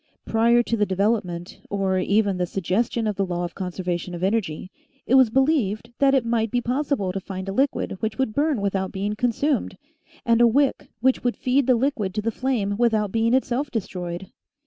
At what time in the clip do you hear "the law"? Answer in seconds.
3.17-3.43